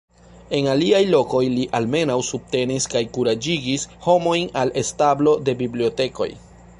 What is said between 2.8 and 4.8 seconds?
kaj kuraĝigis homojn al